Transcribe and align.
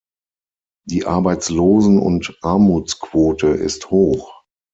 Die 0.87 1.05
Arbeitslosen- 1.05 1.99
und 1.99 2.35
Armutsquote 2.41 3.49
ist 3.49 3.91
hoch. 3.91 4.33